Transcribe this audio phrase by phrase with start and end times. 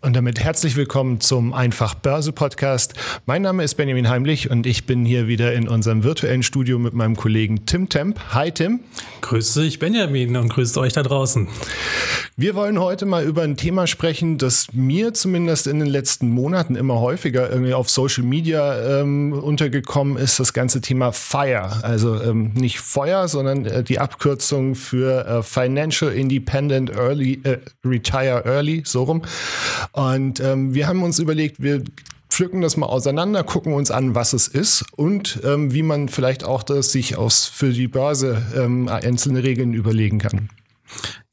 [0.00, 2.94] Und damit herzlich willkommen zum Einfach Börse Podcast.
[3.26, 6.94] Mein Name ist Benjamin Heimlich und ich bin hier wieder in unserem virtuellen Studio mit
[6.94, 8.18] meinem Kollegen Tim Temp.
[8.30, 8.80] Hi Tim.
[9.20, 11.48] Grüß dich Benjamin und grüßt euch da draußen.
[12.36, 16.76] Wir wollen heute mal über ein Thema sprechen, das mir zumindest in den letzten Monaten
[16.76, 21.84] immer häufiger irgendwie auf Social Media ähm, untergekommen ist, das ganze Thema FIRE.
[21.84, 28.44] Also ähm, nicht Feuer, sondern äh, die Abkürzung für äh, Financial Independent Early äh, Retire
[28.46, 29.22] Early, so rum.
[29.92, 31.82] Und ähm, wir haben uns überlegt, wir
[32.28, 36.44] pflücken das mal auseinander, gucken uns an, was es ist und ähm, wie man vielleicht
[36.44, 40.48] auch das sich aus für die Börse ähm, einzelne Regeln überlegen kann.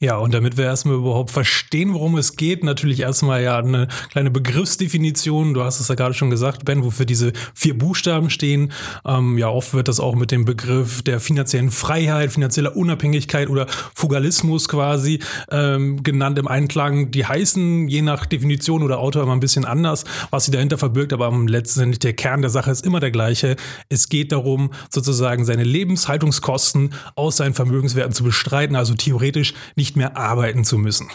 [0.01, 4.31] Ja, und damit wir erstmal überhaupt verstehen, worum es geht, natürlich erstmal ja eine kleine
[4.31, 5.53] Begriffsdefinition.
[5.53, 8.71] Du hast es ja gerade schon gesagt, Ben, wofür diese vier Buchstaben stehen.
[9.05, 13.67] Ähm, ja, oft wird das auch mit dem Begriff der finanziellen Freiheit, finanzieller Unabhängigkeit oder
[13.93, 15.19] Fugalismus quasi
[15.51, 17.11] ähm, genannt im Einklang.
[17.11, 21.11] Die heißen je nach Definition oder Autor immer ein bisschen anders, was sie dahinter verbirgt,
[21.11, 23.57] aber letztendlich der Kern der Sache ist immer der gleiche.
[23.89, 29.95] Es geht darum, sozusagen seine Lebenshaltungskosten aus seinen Vermögenswerten zu bestreiten, also theoretisch nicht nicht
[29.95, 31.07] mehr arbeiten zu müssen.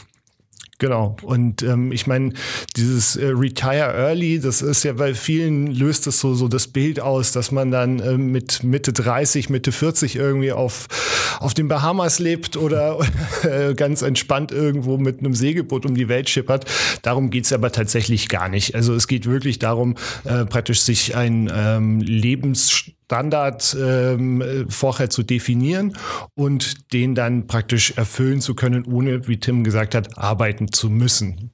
[0.81, 1.17] Genau.
[1.23, 2.33] Und ähm, ich meine,
[2.77, 6.99] dieses äh, Retire Early, das ist ja bei vielen löst das so, so das Bild
[6.99, 10.89] aus, dass man dann äh, mit Mitte 30, Mitte 40 irgendwie auf,
[11.39, 12.99] auf den Bahamas lebt oder
[13.45, 16.65] äh, ganz entspannt irgendwo mit einem Segelboot um die Welt schippert.
[17.03, 18.75] Darum geht's aber tatsächlich gar nicht.
[18.75, 25.23] Also es geht wirklich darum, äh, praktisch sich ein ähm, Lebens Standard ähm, vorher zu
[25.23, 25.97] definieren
[26.35, 31.53] und den dann praktisch erfüllen zu können, ohne, wie Tim gesagt hat, arbeiten zu müssen.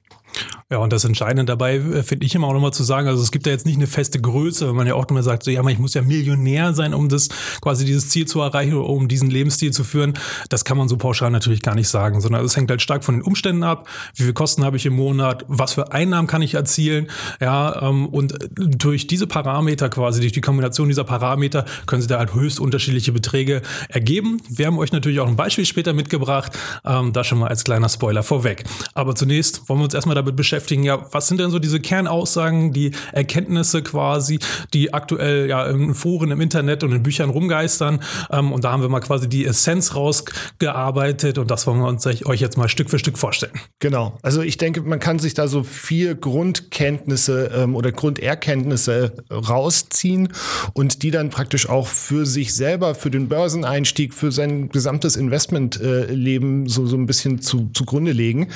[0.72, 3.32] Ja, und das Entscheidende dabei äh, finde ich immer auch nochmal zu sagen, also es
[3.32, 5.66] gibt ja jetzt nicht eine feste Größe, wenn man ja auch immer sagt, so ja,
[5.66, 7.28] ich muss ja Millionär sein, um das
[7.60, 10.14] quasi dieses Ziel zu erreichen um diesen Lebensstil zu führen.
[10.48, 13.16] Das kann man so pauschal natürlich gar nicht sagen, sondern es hängt halt stark von
[13.16, 13.88] den Umständen ab.
[14.14, 15.44] Wie viel Kosten habe ich im Monat?
[15.48, 17.08] Was für Einnahmen kann ich erzielen?
[17.40, 22.18] Ja, ähm, und durch diese Parameter quasi, durch die Kombination dieser Parameter können Sie da
[22.18, 24.40] halt höchst unterschiedliche Beträge ergeben.
[24.48, 27.88] Wir haben euch natürlich auch ein Beispiel später mitgebracht, ähm, da schon mal als kleiner
[27.88, 28.62] Spoiler vorweg.
[28.94, 30.84] Aber zunächst wollen wir uns erstmal damit beschäftigen, beschäftigen.
[30.84, 34.38] Ja, was sind denn so diese Kernaussagen, die Erkenntnisse quasi,
[34.74, 38.00] die aktuell ja in Foren im Internet und in Büchern rumgeistern?
[38.30, 42.06] Ähm, und da haben wir mal quasi die Essenz rausgearbeitet und das wollen wir uns
[42.06, 43.52] euch jetzt mal Stück für Stück vorstellen.
[43.78, 44.18] Genau.
[44.22, 50.32] Also ich denke, man kann sich da so vier Grundkenntnisse ähm, oder Grunderkenntnisse rausziehen
[50.74, 56.66] und die dann praktisch auch für sich selber, für den Börseneinstieg, für sein gesamtes Investmentleben
[56.66, 58.48] äh, so, so ein bisschen zu, zugrunde legen.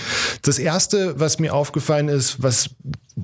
[0.43, 2.71] Das erste, was mir aufgefallen aufgefallen ist, was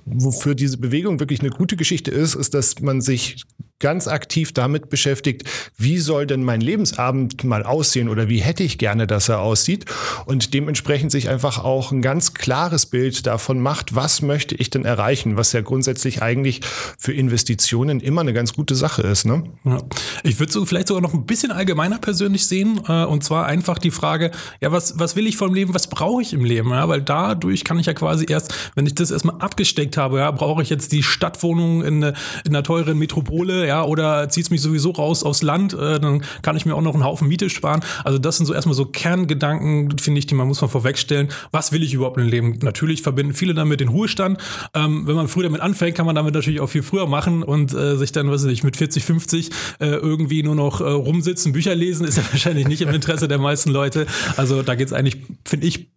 [0.04, 3.42] wofür diese Bewegung wirklich eine gute Geschichte ist, ist, dass man sich
[3.80, 5.44] ganz aktiv damit beschäftigt,
[5.76, 9.86] wie soll denn mein Lebensabend mal aussehen oder wie hätte ich gerne, dass er aussieht
[10.26, 14.84] und dementsprechend sich einfach auch ein ganz klares Bild davon macht, was möchte ich denn
[14.84, 16.60] erreichen, was ja grundsätzlich eigentlich
[16.98, 19.24] für Investitionen immer eine ganz gute Sache ist.
[19.24, 19.44] Ne?
[19.64, 19.78] Ja.
[20.22, 23.78] Ich würde so vielleicht sogar noch ein bisschen allgemeiner persönlich sehen äh, und zwar einfach
[23.78, 24.30] die Frage,
[24.60, 26.70] ja, was, was will ich vom Leben, was brauche ich im Leben?
[26.70, 30.30] Ja, weil dadurch kann ich ja quasi erst, wenn ich das erstmal abgesteckt habe, ja,
[30.30, 32.14] brauche ich jetzt die Stadtwohnung in, in
[32.46, 36.56] einer teuren Metropole, ja, oder zieht es mich sowieso raus aufs Land, äh, dann kann
[36.56, 37.82] ich mir auch noch einen Haufen Miete sparen.
[38.02, 41.28] Also das sind so erstmal so Kerngedanken, finde ich, die man muss man vorwegstellen.
[41.52, 42.58] Was will ich überhaupt im Leben?
[42.62, 44.38] Natürlich verbinden viele damit den Ruhestand.
[44.74, 47.72] Ähm, wenn man früh damit anfängt, kann man damit natürlich auch viel früher machen und
[47.72, 51.76] äh, sich dann, weiß ich, mit 40, 50 äh, irgendwie nur noch äh, rumsitzen, Bücher
[51.76, 54.06] lesen, ist ja wahrscheinlich nicht im Interesse der meisten Leute.
[54.36, 55.90] Also da geht es eigentlich, finde ich,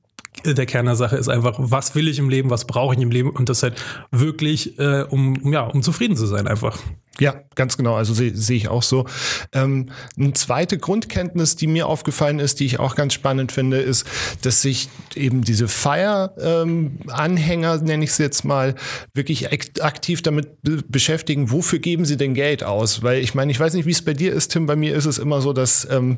[0.46, 3.10] der Kern der Sache ist einfach, was will ich im Leben, was brauche ich im
[3.10, 3.82] Leben und das halt
[4.12, 6.78] wirklich, äh, um, ja, um zufrieden zu sein einfach.
[7.20, 7.94] Ja, ganz genau.
[7.94, 9.06] Also sehe seh ich auch so.
[9.54, 14.08] Ähm, eine zweite Grundkenntnis, die mir aufgefallen ist, die ich auch ganz spannend finde, ist,
[14.42, 18.74] dass sich eben diese Fire-Anhänger, ähm, nenne ich es jetzt mal,
[19.14, 19.52] wirklich
[19.84, 23.04] aktiv damit beschäftigen, wofür geben sie denn Geld aus?
[23.04, 24.66] Weil ich meine, ich weiß nicht, wie es bei dir ist, Tim.
[24.66, 26.18] Bei mir ist es immer so, dass ähm,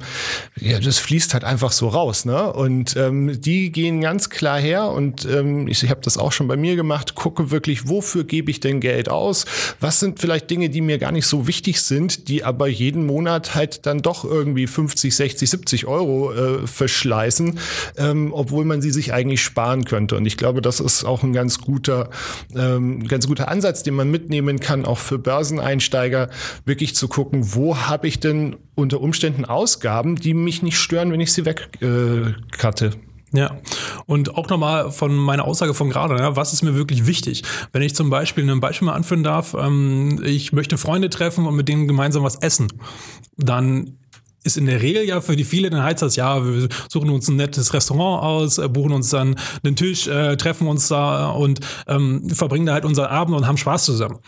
[0.58, 2.24] ja, das fließt halt einfach so raus.
[2.24, 2.54] Ne?
[2.54, 6.48] Und ähm, die gehen ganz klar her und ähm, ich, ich habe das auch schon
[6.48, 9.46] bei mir gemacht, gucke wirklich, wofür gebe ich denn Geld aus?
[9.82, 13.56] Was sind vielleicht Dinge, die mir gar nicht so wichtig sind, die aber jeden Monat
[13.56, 17.60] halt dann doch irgendwie 50, 60, 70 Euro äh, verschleißen,
[17.98, 20.16] ähm, obwohl man sie sich eigentlich sparen könnte.
[20.16, 22.10] Und ich glaube, das ist auch ein ganz guter,
[22.56, 26.30] ähm, ganz guter Ansatz, den man mitnehmen kann, auch für Börseneinsteiger,
[26.66, 31.20] wirklich zu gucken, wo habe ich denn unter Umständen Ausgaben, die mich nicht stören, wenn
[31.20, 32.86] ich sie wegcutte.
[32.86, 33.58] Äh, ja,
[34.06, 37.44] und auch nochmal von meiner Aussage von gerade, ja, was ist mir wirklich wichtig?
[37.72, 41.56] Wenn ich zum Beispiel ein Beispiel mal anführen darf, ähm, ich möchte Freunde treffen und
[41.56, 42.68] mit denen gemeinsam was essen,
[43.38, 43.98] dann
[44.46, 47.28] ist in der Regel ja für die viele, dann heißt das, ja, wir suchen uns
[47.28, 51.60] ein nettes Restaurant aus, äh, buchen uns dann einen Tisch, äh, treffen uns da und
[51.88, 54.20] ähm, verbringen da halt unseren Abend und haben Spaß zusammen.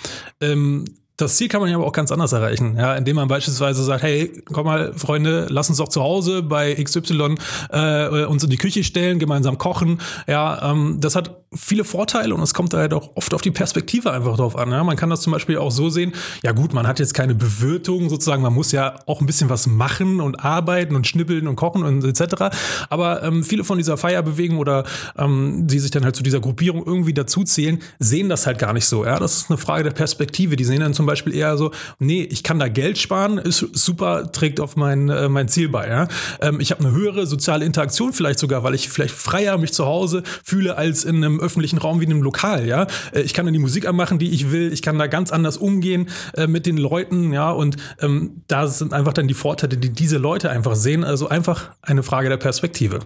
[0.41, 0.85] Ähm,
[1.17, 4.03] das Ziel kann man ja aber auch ganz anders erreichen, ja, indem man beispielsweise sagt,
[4.03, 7.35] hey, komm mal, Freunde, lass uns doch zu Hause bei XY
[7.71, 9.99] äh, uns in die Küche stellen, gemeinsam kochen.
[10.27, 14.11] Ja, ähm, das hat viele Vorteile und es kommt halt auch oft auf die Perspektive
[14.11, 14.71] einfach drauf an.
[14.71, 14.83] Ja.
[14.83, 16.13] Man kann das zum Beispiel auch so sehen,
[16.43, 19.65] ja gut, man hat jetzt keine Bewirtung sozusagen, man muss ja auch ein bisschen was
[19.67, 22.55] machen und arbeiten und schnippeln und kochen und etc.
[22.89, 24.83] Aber ähm, viele von dieser Feierbewegung oder
[25.17, 28.85] ähm, die sich dann halt zu dieser Gruppierung irgendwie dazuzählen, sehen das halt gar nicht
[28.85, 29.05] so.
[29.05, 29.19] Ja.
[29.19, 30.57] Das ist eine Frage der Perspektive.
[30.57, 34.31] Die sehen dann zum Beispiel eher so, nee, ich kann da Geld sparen, ist super,
[34.31, 35.87] trägt auf mein, äh, mein Ziel bei.
[35.87, 36.07] Ja?
[36.41, 39.85] Ähm, ich habe eine höhere soziale Interaktion vielleicht sogar, weil ich vielleicht freier mich zu
[39.85, 42.67] Hause fühle als in einem öffentlichen Raum wie in einem Lokal.
[42.67, 42.87] Ja?
[43.11, 44.71] Äh, ich kann dann die Musik anmachen, die ich will.
[44.71, 47.33] Ich kann da ganz anders umgehen äh, mit den Leuten.
[47.33, 47.49] Ja?
[47.51, 51.03] Und ähm, da sind einfach dann die Vorteile, die diese Leute einfach sehen.
[51.03, 52.99] Also einfach eine Frage der Perspektive.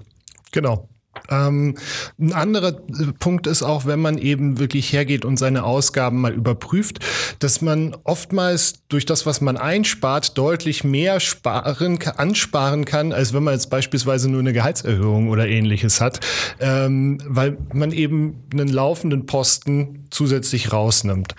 [0.51, 0.89] Genau.
[1.29, 1.75] Ähm,
[2.19, 6.33] ein anderer äh, Punkt ist auch, wenn man eben wirklich hergeht und seine Ausgaben mal
[6.33, 6.99] überprüft,
[7.39, 13.43] dass man oftmals durch das, was man einspart, deutlich mehr sparen, ansparen kann, als wenn
[13.43, 16.19] man jetzt beispielsweise nur eine Gehaltserhöhung oder ähnliches hat,
[16.59, 21.35] ähm, weil man eben einen laufenden Posten zusätzlich rausnimmt.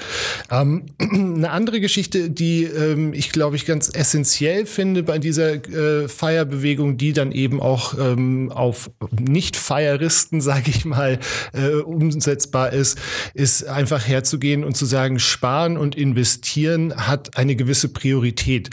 [0.50, 6.08] Ähm, eine andere Geschichte, die ähm, ich glaube ich ganz essentiell finde bei dieser äh,
[6.08, 11.18] Feierbewegung, die dann eben auch ähm, auf nicht Feieristen, sage ich mal,
[11.52, 12.98] äh, umsetzbar ist,
[13.34, 18.70] ist einfach herzugehen und zu sagen, sparen und investieren hat eine gewisse Priorität.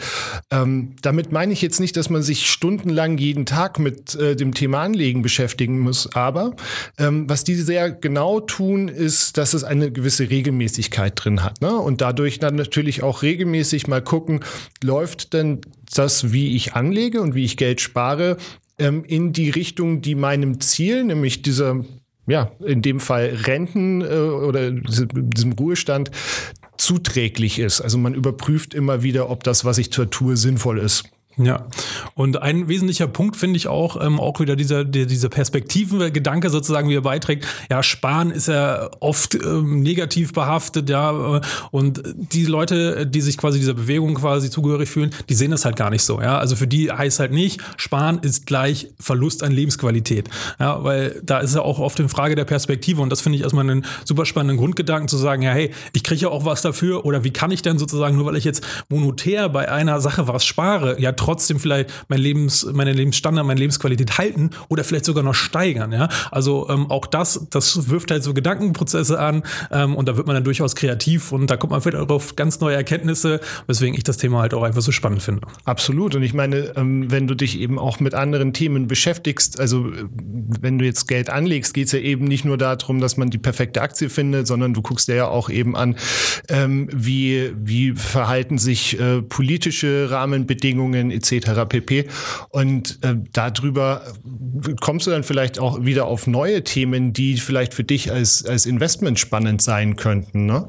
[0.50, 4.54] Ähm, damit meine ich jetzt nicht, dass man sich stundenlang jeden Tag mit äh, dem
[4.54, 6.54] Thema Anlegen beschäftigen muss, aber
[6.98, 11.60] ähm, was die sehr genau tun, ist, dass es eine gewisse Regelmäßigkeit drin hat.
[11.60, 11.72] Ne?
[11.74, 14.40] Und dadurch dann natürlich auch regelmäßig mal gucken,
[14.82, 15.60] läuft denn
[15.94, 18.36] das, wie ich anlege und wie ich Geld spare,
[18.80, 21.84] ähm, in die Richtung, die meinem Ziel, nämlich dieser,
[22.26, 26.10] ja, in dem Fall Renten äh, oder diesem Ruhestand,
[26.76, 27.80] zuträglich ist.
[27.80, 31.04] Also man überprüft immer wieder, ob das, was ich tue, sinnvoll ist.
[31.36, 31.66] Ja,
[32.14, 36.88] und ein wesentlicher Punkt finde ich auch, ähm, auch wieder dieser, der, dieser Perspektivengedanke sozusagen,
[36.88, 37.46] wie er beiträgt.
[37.70, 41.40] Ja, Sparen ist ja oft ähm, negativ behaftet, ja, äh,
[41.70, 45.76] und die Leute, die sich quasi dieser Bewegung quasi zugehörig fühlen, die sehen das halt
[45.76, 46.36] gar nicht so, ja.
[46.36, 50.28] Also für die heißt halt nicht, Sparen ist gleich Verlust an Lebensqualität,
[50.58, 53.44] ja, weil da ist ja auch oft eine Frage der Perspektive und das finde ich
[53.44, 57.06] erstmal einen super spannenden Grundgedanken zu sagen, ja, hey, ich kriege ja auch was dafür
[57.06, 60.44] oder wie kann ich denn sozusagen, nur weil ich jetzt monetär bei einer Sache was
[60.44, 65.34] spare, ja, trotzdem vielleicht mein Lebens, meine Lebensstandard, meine Lebensqualität halten oder vielleicht sogar noch
[65.34, 65.92] steigern.
[65.92, 66.08] Ja?
[66.30, 70.34] Also ähm, auch das, das wirft halt so Gedankenprozesse an ähm, und da wird man
[70.34, 74.02] dann durchaus kreativ und da kommt man vielleicht auch auf ganz neue Erkenntnisse, weswegen ich
[74.02, 75.42] das Thema halt auch einfach so spannend finde.
[75.64, 76.14] Absolut.
[76.14, 80.06] Und ich meine, ähm, wenn du dich eben auch mit anderen Themen beschäftigst, also äh,
[80.60, 83.38] wenn du jetzt Geld anlegst, geht es ja eben nicht nur darum, dass man die
[83.38, 85.96] perfekte Aktie findet, sondern du guckst dir ja auch eben an,
[86.48, 91.66] ähm, wie, wie verhalten sich äh, politische Rahmenbedingungen etc.
[91.68, 92.08] pp.
[92.50, 94.02] Und äh, darüber
[94.80, 98.66] kommst du dann vielleicht auch wieder auf neue Themen, die vielleicht für dich als, als
[98.66, 100.46] Investment spannend sein könnten.
[100.46, 100.68] Ne?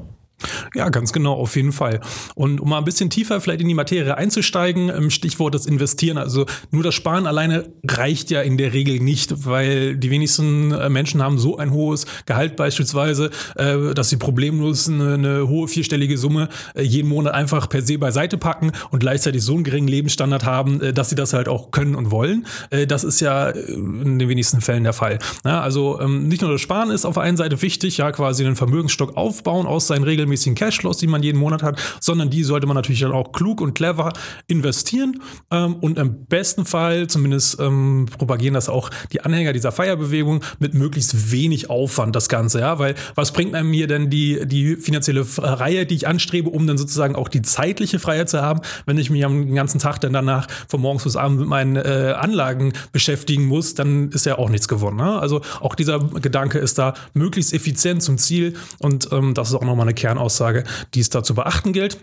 [0.74, 2.00] Ja, ganz genau, auf jeden Fall.
[2.34, 6.18] Und um mal ein bisschen tiefer vielleicht in die Materie einzusteigen, ähm, Stichwort das Investieren.
[6.18, 10.88] Also nur das Sparen alleine reicht ja in der Regel nicht, weil die wenigsten äh,
[10.88, 16.18] Menschen haben so ein hohes Gehalt beispielsweise, äh, dass sie problemlos eine, eine hohe vierstellige
[16.18, 20.44] Summe äh, jeden Monat einfach per se beiseite packen und gleichzeitig so einen geringen Lebensstandard
[20.44, 22.46] haben, dass sie das halt auch können und wollen.
[22.88, 25.18] Das ist ja in den wenigsten Fällen der Fall.
[25.42, 28.56] Also ähm, nicht nur das Sparen ist auf der einen Seite wichtig, ja quasi einen
[28.56, 32.66] Vermögensstock aufbauen aus seinen regelmäßigen regelmäßigen Cashflows, die man jeden Monat hat, sondern die sollte
[32.66, 34.12] man natürlich dann auch klug und clever
[34.48, 35.20] investieren
[35.50, 40.74] ähm, und im besten Fall, zumindest ähm, propagieren das auch die Anhänger dieser Feierbewegung, mit
[40.74, 45.24] möglichst wenig Aufwand das Ganze, ja, weil was bringt einem hier denn die, die finanzielle
[45.24, 49.10] Freiheit, die ich anstrebe, um dann sozusagen auch die zeitliche Freiheit zu haben, wenn ich
[49.10, 53.46] mich am ganzen Tag dann danach von morgens bis abends mit meinen äh, Anlagen beschäftigen
[53.46, 54.96] muss, dann ist ja auch nichts gewonnen.
[54.96, 55.18] Ne?
[55.18, 59.62] Also auch dieser Gedanke ist da möglichst effizient zum Ziel und ähm, das ist auch
[59.62, 60.64] nochmal eine Kern Aussage,
[60.94, 61.98] die es da zu beachten gilt.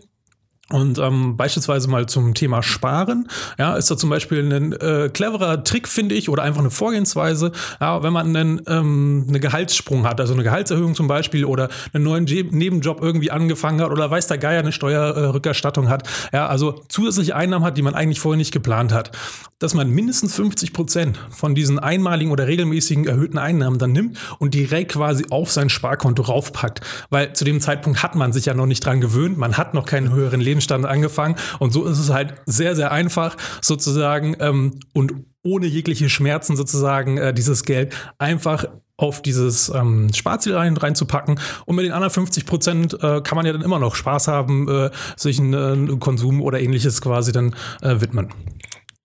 [0.71, 5.63] Und ähm, beispielsweise mal zum Thema Sparen, ja, ist da zum Beispiel ein äh, cleverer
[5.63, 10.21] Trick, finde ich, oder einfach eine Vorgehensweise, ja, wenn man einen, ähm, eine Gehaltssprung hat,
[10.21, 14.27] also eine Gehaltserhöhung zum Beispiel oder einen neuen Je Nebenjob irgendwie angefangen hat oder weiß
[14.27, 18.51] der Geier eine Steuerrückerstattung hat, ja, also zusätzliche Einnahmen hat, die man eigentlich vorher nicht
[18.51, 19.11] geplant hat,
[19.57, 24.53] dass man mindestens 50 Prozent von diesen einmaligen oder regelmäßigen erhöhten Einnahmen dann nimmt und
[24.53, 28.67] direkt quasi auf sein Sparkonto raufpackt, weil zu dem Zeitpunkt hat man sich ja noch
[28.67, 31.35] nicht dran gewöhnt, man hat noch keinen höheren Leben Gegenstand angefangen.
[31.59, 37.17] Und so ist es halt sehr, sehr einfach sozusagen ähm, und ohne jegliche Schmerzen sozusagen
[37.17, 38.65] äh, dieses Geld einfach
[38.97, 41.39] auf dieses ähm, Sparziel rein, reinzupacken.
[41.65, 44.67] Und mit den anderen 50 Prozent äh, kann man ja dann immer noch Spaß haben,
[44.67, 48.33] äh, sich einen äh, Konsum oder ähnliches quasi dann äh, widmen.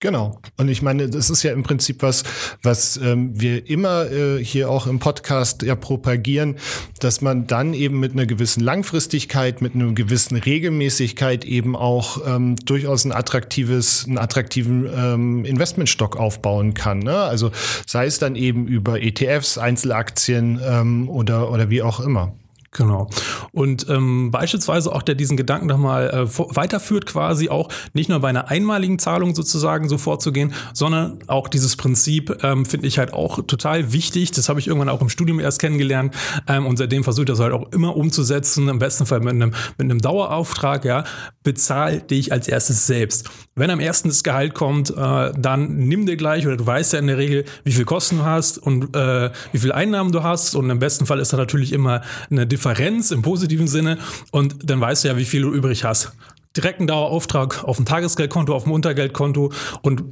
[0.05, 0.39] Genau.
[0.57, 2.23] Und ich meine, das ist ja im Prinzip was,
[2.61, 6.57] was ähm, wir immer äh, hier auch im Podcast ja propagieren,
[6.99, 12.55] dass man dann eben mit einer gewissen Langfristigkeit, mit einer gewissen Regelmäßigkeit eben auch ähm,
[12.57, 16.99] durchaus ein attraktives, einen attraktiven ähm, Investmentstock aufbauen kann.
[16.99, 17.17] Ne?
[17.17, 17.49] Also
[17.87, 22.35] sei es dann eben über ETFs, Einzelaktien ähm, oder, oder wie auch immer.
[22.75, 23.09] Genau.
[23.53, 28.29] Und ähm, beispielsweise auch der diesen Gedanken nochmal äh, weiterführt, quasi auch nicht nur bei
[28.29, 33.39] einer einmaligen Zahlung sozusagen so vorzugehen, sondern auch dieses Prinzip ähm, finde ich halt auch
[33.47, 34.31] total wichtig.
[34.31, 36.13] Das habe ich irgendwann auch im Studium erst kennengelernt
[36.47, 39.53] ähm, und seitdem versuche ich das halt auch immer umzusetzen, im besten Fall mit einem,
[39.77, 41.05] mit einem Dauerauftrag, ja,
[41.43, 43.29] bezahl dich als erstes selbst.
[43.55, 46.99] Wenn am ersten das Gehalt kommt, äh, dann nimm dir gleich, oder du weißt ja
[46.99, 50.55] in der Regel, wie viel Kosten du hast und äh, wie viel Einnahmen du hast
[50.55, 53.99] und im besten Fall ist da natürlich immer eine Differenz Differenz im positiven Sinne
[54.31, 56.13] und dann weißt du ja, wie viel du übrig hast.
[56.57, 59.51] Direkten Dauerauftrag auf dem Tagesgeldkonto, auf dem Untergeldkonto
[59.83, 60.03] und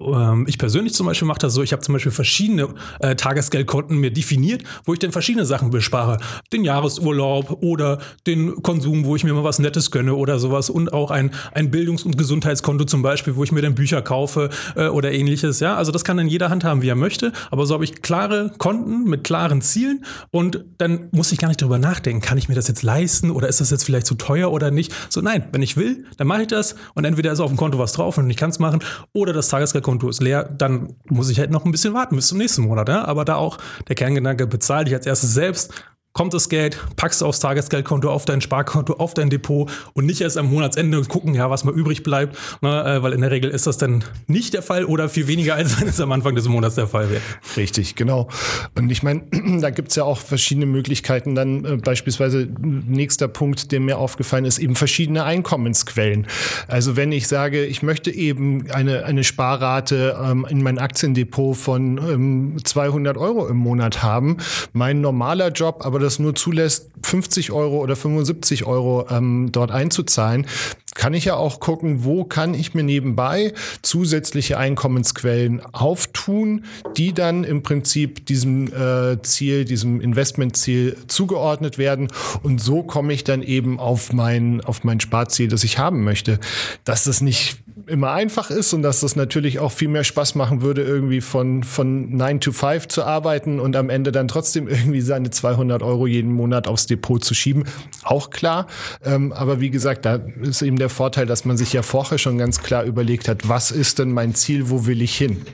[0.00, 2.68] ähm, ich persönlich zum Beispiel mache das so, ich habe zum Beispiel verschiedene
[3.00, 6.18] äh, Tagesgeldkonten mir definiert, wo ich dann verschiedene Sachen bespare.
[6.52, 10.92] Den Jahresurlaub oder den Konsum, wo ich mir mal was Nettes gönne oder sowas und
[10.92, 14.88] auch ein, ein Bildungs- und Gesundheitskonto zum Beispiel, wo ich mir dann Bücher kaufe äh,
[14.88, 15.60] oder ähnliches.
[15.60, 18.52] Ja, also das kann dann jeder handhaben, wie er möchte, aber so habe ich klare
[18.58, 22.54] Konten mit klaren Zielen und dann muss ich gar nicht darüber nachdenken, kann ich mir
[22.54, 24.92] das jetzt leisten oder ist das jetzt vielleicht zu teuer oder nicht.
[25.08, 27.78] So nein, wenn ich will, dann mache ich das und entweder ist auf dem Konto
[27.78, 28.80] was drauf und ich kann es machen
[29.12, 32.28] oder das Tagesgeldkonto Konto ist leer, dann muss ich halt noch ein bisschen warten bis
[32.28, 32.88] zum nächsten Monat.
[32.88, 33.04] Ja?
[33.06, 35.72] Aber da auch der Kerngedanke, bezahle dich als erstes selbst,
[36.12, 40.20] kommt das Geld, packst du aufs Tagesgeldkonto, auf dein Sparkonto, auf dein Depot und nicht
[40.20, 43.48] erst am Monatsende gucken, ja, was mal übrig bleibt, ne, äh, weil in der Regel
[43.50, 46.48] ist das dann nicht der Fall oder viel weniger, als wenn es am Anfang des
[46.48, 47.22] Monats der Fall wäre.
[47.56, 48.28] Richtig, genau.
[48.76, 49.22] Und ich meine,
[49.60, 51.34] da gibt es ja auch verschiedene Möglichkeiten.
[51.36, 56.26] Dann äh, beispielsweise nächster Punkt, der mir aufgefallen ist, eben verschiedene Einkommensquellen.
[56.66, 61.98] Also wenn ich sage, ich möchte eben eine, eine Sparrate ähm, in mein Aktiendepot von
[61.98, 64.38] ähm, 200 Euro im Monat haben,
[64.72, 70.46] mein normaler Job, aber das nur zulässt, 50 Euro oder 75 Euro ähm, dort einzuzahlen,
[70.94, 76.64] kann ich ja auch gucken, wo kann ich mir nebenbei zusätzliche Einkommensquellen auftun,
[76.96, 82.08] die dann im Prinzip diesem äh, Ziel, diesem Investmentziel zugeordnet werden.
[82.42, 86.40] Und so komme ich dann eben auf mein, auf mein Sparziel, das ich haben möchte.
[86.84, 87.58] Dass das nicht
[87.90, 91.62] immer einfach ist und dass das natürlich auch viel mehr Spaß machen würde, irgendwie von,
[91.62, 96.06] von 9 to 5 zu arbeiten und am Ende dann trotzdem irgendwie seine 200 Euro
[96.06, 97.64] jeden Monat aufs Depot zu schieben.
[98.02, 98.66] Auch klar.
[99.04, 102.38] Ähm, aber wie gesagt, da ist eben der Vorteil, dass man sich ja vorher schon
[102.38, 105.44] ganz klar überlegt hat, was ist denn mein Ziel, wo will ich hin?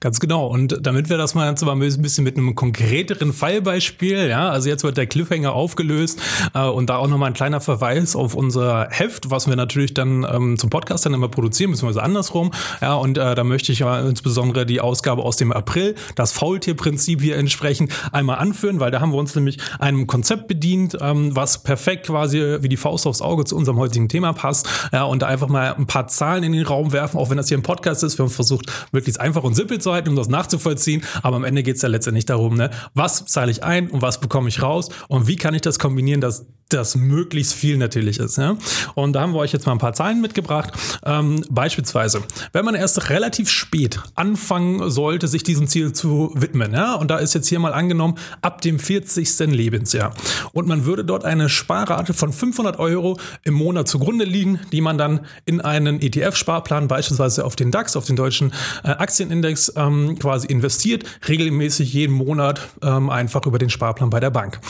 [0.00, 0.46] Ganz genau.
[0.46, 4.68] Und damit wir das mal jetzt mal ein bisschen mit einem konkreteren Fallbeispiel, ja, also
[4.68, 6.20] jetzt wird der Cliffhanger aufgelöst
[6.54, 10.26] äh, und da auch nochmal ein kleiner Verweis auf unser Heft, was wir natürlich dann
[10.30, 12.50] ähm, zum Podcast dann immer produzieren, beziehungsweise andersrum.
[12.80, 17.20] Ja, und äh, da möchte ich ja insbesondere die Ausgabe aus dem April, das Faultierprinzip
[17.20, 21.62] hier entsprechend einmal anführen, weil da haben wir uns nämlich einem Konzept bedient, ähm, was
[21.62, 24.68] perfekt quasi wie die Faust aufs Auge zu unserem heutigen Thema passt.
[24.92, 27.48] Ja, und da einfach mal ein paar Zahlen in den Raum werfen, auch wenn das
[27.48, 28.18] hier ein Podcast ist.
[28.18, 31.02] Wir haben versucht, möglichst einfach und simpel zu halten, um das nachzuvollziehen.
[31.22, 34.20] Aber am Ende geht es ja letztendlich darum, ne, was zahle ich ein und was
[34.20, 38.38] bekomme ich raus und wie kann ich das kombinieren, dass das möglichst viel natürlich ist.
[38.38, 38.56] Ja?
[38.94, 40.72] Und da haben wir euch jetzt mal ein paar Zahlen mitgebracht.
[41.04, 42.22] Ähm, beispielsweise,
[42.52, 46.94] wenn man erst relativ spät anfangen sollte, sich diesem Ziel zu widmen, ja?
[46.94, 49.38] und da ist jetzt hier mal angenommen, ab dem 40.
[49.50, 50.14] Lebensjahr.
[50.52, 54.98] Und man würde dort eine Sparrate von 500 Euro im Monat zugrunde liegen, die man
[54.98, 58.52] dann in einen ETF-Sparplan, beispielsweise auf den DAX, auf den deutschen
[58.84, 64.30] äh, Aktienindex, ähm, quasi investiert, regelmäßig jeden Monat ähm, einfach über den Sparplan bei der
[64.30, 64.60] Bank.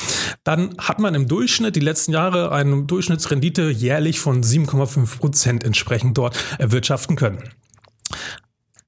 [0.45, 6.17] Dann hat man im Durchschnitt die letzten Jahre eine Durchschnittsrendite jährlich von 7,5 Prozent entsprechend
[6.17, 7.43] dort erwirtschaften können.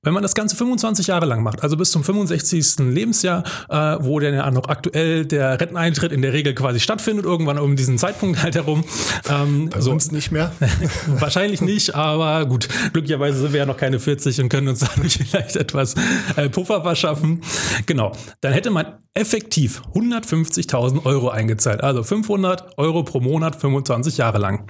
[0.05, 2.81] Wenn man das Ganze 25 Jahre lang macht, also bis zum 65.
[2.91, 7.57] Lebensjahr, äh, wo dann ja noch aktuell der Renteneintritt in der Regel quasi stattfindet, irgendwann
[7.57, 8.83] um diesen Zeitpunkt halt herum.
[9.31, 9.93] Ähm, Bei so.
[9.93, 10.51] uns nicht mehr.
[11.07, 15.19] Wahrscheinlich nicht, aber gut, glücklicherweise sind wir ja noch keine 40 und können uns dadurch
[15.19, 15.95] vielleicht etwas
[16.35, 17.41] äh, Puffer verschaffen.
[17.87, 24.39] Genau, dann hätte man effektiv 150.000 Euro eingezahlt, also 500 Euro pro Monat, 25 Jahre
[24.39, 24.67] lang.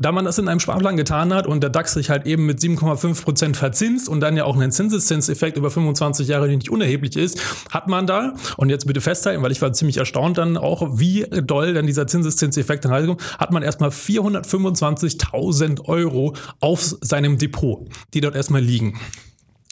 [0.00, 2.60] Da man das in einem Sparplan getan hat und der DAX sich halt eben mit
[2.60, 7.40] 7,5 Prozent verzinst und dann ja auch einen Zinseszinseffekt über 25 Jahre, nicht unerheblich ist,
[7.72, 11.26] hat man da, und jetzt bitte festhalten, weil ich war ziemlich erstaunt dann auch, wie
[11.42, 18.20] doll dann dieser Zinseszinseffekt dann halt hat man erstmal 425.000 Euro auf seinem Depot, die
[18.20, 19.00] dort erstmal liegen.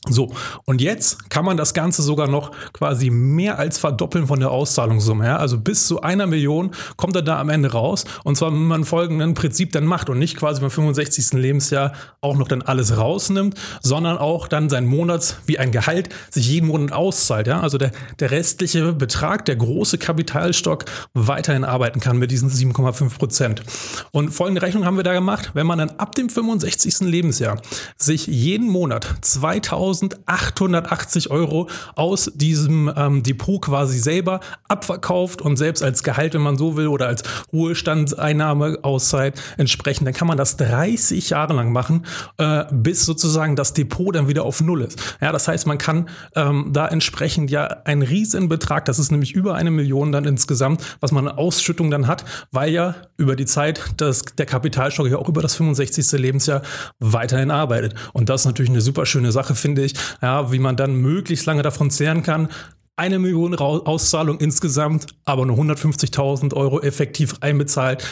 [0.08, 0.32] So,
[0.64, 5.26] und jetzt kann man das Ganze sogar noch quasi mehr als verdoppeln von der Auszahlungssumme.
[5.26, 5.36] Ja?
[5.38, 8.04] Also bis zu einer Million kommt er da am Ende raus.
[8.22, 11.32] Und zwar, wenn man folgenden Prinzip dann macht und nicht quasi beim 65.
[11.32, 16.48] Lebensjahr auch noch dann alles rausnimmt, sondern auch dann sein Monats wie ein Gehalt sich
[16.48, 17.48] jeden Monat auszahlt.
[17.48, 17.60] Ja?
[17.60, 20.84] Also der, der restliche Betrag, der große Kapitalstock
[21.14, 23.62] weiterhin arbeiten kann mit diesen 7,5 Prozent.
[24.12, 25.50] Und folgende Rechnung haben wir da gemacht.
[25.54, 27.00] Wenn man dann ab dem 65.
[27.00, 27.60] Lebensjahr
[27.96, 35.82] sich jeden Monat 2000 1880 Euro aus diesem ähm, Depot quasi selber abverkauft und selbst
[35.82, 37.22] als Gehalt, wenn man so will, oder als
[37.52, 42.06] Ruhestandseinnahme Auszeit entsprechend, dann kann man das 30 Jahre lang machen,
[42.38, 44.98] äh, bis sozusagen das Depot dann wieder auf Null ist.
[45.20, 49.32] Ja, das heißt, man kann ähm, da entsprechend ja einen riesen Betrag, das ist nämlich
[49.32, 53.80] über eine Million dann insgesamt, was man Ausschüttung dann hat, weil ja über die Zeit
[53.96, 56.12] das, der Kapitalstock ja auch über das 65.
[56.12, 56.62] Lebensjahr
[56.98, 57.94] weiterhin arbeitet.
[58.12, 61.46] Und das ist natürlich eine super schöne Sache, finde ich, ja, wie man dann möglichst
[61.46, 62.48] lange davon zehren kann.
[62.96, 68.06] Eine Million Auszahlung insgesamt, aber nur 150.000 Euro effektiv einbezahlt.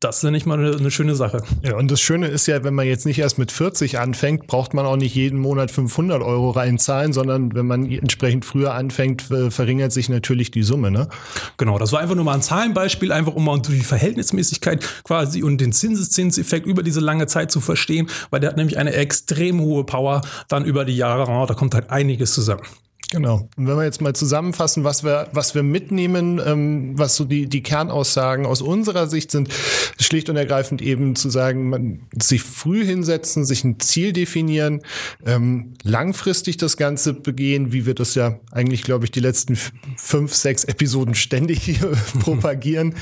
[0.00, 1.42] Das ist nicht mal eine, eine, schöne Sache.
[1.64, 4.72] Ja, und das Schöne ist ja, wenn man jetzt nicht erst mit 40 anfängt, braucht
[4.72, 9.90] man auch nicht jeden Monat 500 Euro reinzahlen, sondern wenn man entsprechend früher anfängt, verringert
[9.90, 10.92] sich natürlich die Summe.
[10.92, 11.08] Ne?
[11.56, 15.60] Genau, das war einfach nur mal ein Zahlenbeispiel, einfach um mal die Verhältnismäßigkeit quasi und
[15.60, 19.82] den Zinseszinseffekt über diese lange Zeit zu verstehen, weil der hat nämlich eine extrem hohe
[19.82, 21.28] Power dann über die Jahre.
[21.28, 22.62] Oh, da kommt halt einiges zusammen.
[23.10, 23.48] Genau.
[23.56, 27.46] Und wenn wir jetzt mal zusammenfassen, was wir, was wir mitnehmen, ähm, was so die,
[27.46, 29.48] die Kernaussagen aus unserer Sicht sind,
[29.98, 34.82] schlicht und ergreifend eben zu sagen, man sich früh hinsetzen, sich ein Ziel definieren,
[35.24, 39.56] ähm, langfristig das Ganze begehen, wie wir das ja eigentlich, glaube ich, die letzten
[39.96, 41.80] fünf, sechs Episoden ständig
[42.20, 42.94] propagieren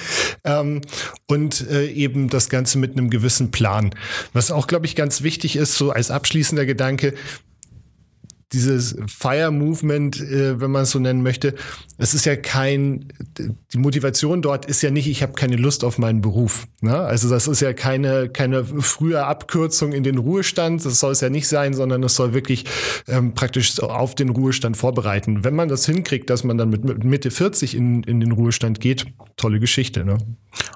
[0.45, 0.83] ähm,
[1.27, 3.93] und äh, eben das Ganze mit einem gewissen Plan.
[4.33, 7.15] Was auch, glaube ich, ganz wichtig ist, so als abschließender Gedanke,
[8.53, 11.55] dieses Fire Movement, äh, wenn man es so nennen möchte,
[11.99, 13.13] es ist ja kein,
[13.73, 16.67] die Motivation dort ist ja nicht, ich habe keine Lust auf meinen Beruf.
[16.81, 16.97] Ne?
[16.97, 21.31] Also das ist ja keine, keine frühe Abkürzung in den Ruhestand, das soll es ja
[21.31, 22.67] nicht sein, sondern es soll wirklich
[23.09, 25.43] ähm, praktisch auf den Ruhestand vorbereiten.
[25.43, 29.07] Wenn man das hinkriegt, dass man dann mit Mitte 40 in, in den Ruhestand geht,
[29.37, 30.05] tolle Geschichte.
[30.05, 30.19] Ne?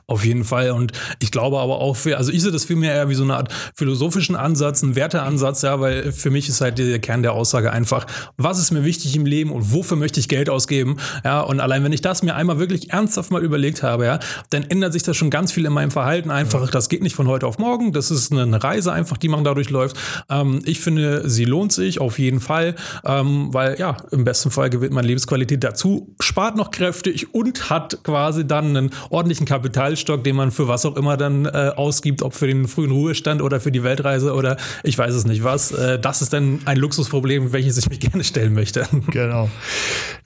[0.07, 0.71] Auf jeden Fall.
[0.73, 3.37] Und ich glaube aber auch für, also ich sehe das vielmehr eher wie so eine
[3.37, 7.60] Art philosophischen Ansatz, einen Werteansatz, ja, weil für mich ist halt der Kern der Aussage
[7.69, 10.97] einfach, was ist mir wichtig im Leben und wofür möchte ich Geld ausgeben?
[11.25, 14.19] Ja, und allein wenn ich das mir einmal wirklich ernsthaft mal überlegt habe, ja,
[14.51, 16.71] dann ändert sich das schon ganz viel in meinem Verhalten einfach.
[16.71, 17.93] Das geht nicht von heute auf morgen.
[17.93, 19.97] Das ist eine Reise einfach, die man dadurch läuft.
[20.29, 24.71] Ähm, ich finde, sie lohnt sich auf jeden Fall, ähm, weil ja, im besten Fall
[24.71, 30.37] gewinnt man Lebensqualität dazu, spart noch kräftig und hat quasi dann einen ordentlichen Kapitalstock, den
[30.37, 33.73] man für was auch immer dann äh, ausgibt, ob für den frühen Ruhestand oder für
[33.73, 35.73] die Weltreise oder ich weiß es nicht was.
[35.73, 38.87] Äh, das ist dann ein Luxusproblem, welches ich mich gerne stellen möchte.
[39.11, 39.49] Genau.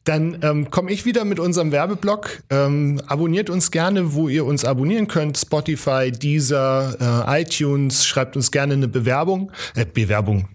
[0.05, 2.43] Dann ähm, komme ich wieder mit unserem Werbeblock.
[2.51, 5.39] Ähm, abonniert uns gerne, wo ihr uns abonnieren könnt.
[5.39, 8.05] Spotify, Deezer, äh, iTunes.
[8.07, 9.51] Schreibt uns gerne eine Bewerbung.
[9.75, 10.49] Äh, Bewerbung,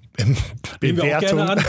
[0.80, 1.40] Bewertung,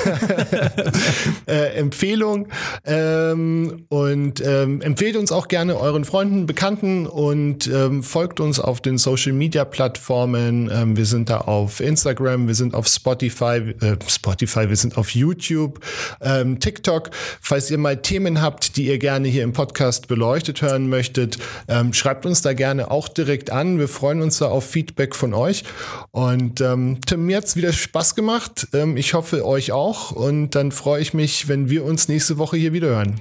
[1.47, 2.49] äh, Empfehlung
[2.85, 8.81] ähm, und ähm, empfehlt uns auch gerne euren Freunden, Bekannten und ähm, folgt uns auf
[8.81, 10.71] den Social Media Plattformen.
[10.73, 15.11] Ähm, wir sind da auf Instagram, wir sind auf Spotify, äh, Spotify, wir sind auf
[15.11, 15.81] YouTube,
[16.21, 17.11] ähm, TikTok.
[17.41, 21.93] Falls ihr mal Themen habt, die ihr gerne hier im Podcast beleuchtet hören möchtet, ähm,
[21.93, 23.79] schreibt uns da gerne auch direkt an.
[23.79, 25.65] Wir freuen uns da auf Feedback von euch.
[26.11, 28.69] Und ähm, Tim, mir hat's wieder Spaß gemacht gemacht.
[28.73, 30.13] Ähm, ich hoffe, euch auch.
[30.13, 33.21] Und dann freue ich mich, wenn wir uns nächste Woche hier wieder hören.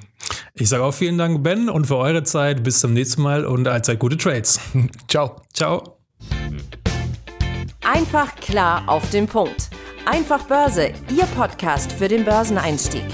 [0.53, 2.63] Ich sage auch vielen Dank, Ben, und für eure Zeit.
[2.63, 4.59] Bis zum nächsten Mal und allzeit gute Trades.
[5.07, 5.41] Ciao.
[5.53, 5.97] Ciao.
[7.81, 9.69] Einfach klar auf den Punkt.
[10.05, 13.05] Einfach Börse, Ihr Podcast für den Börseneinstieg.